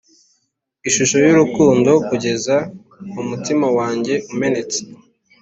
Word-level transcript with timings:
ishusho 0.87 1.15
y'urukundo 1.25 1.91
kugeza 2.07 2.55
umutima 3.21 3.67
wanjye 3.77 4.13
umenetse 4.31 4.79